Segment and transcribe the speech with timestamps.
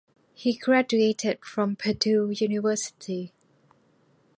[0.33, 3.33] He graduated from Purdue University.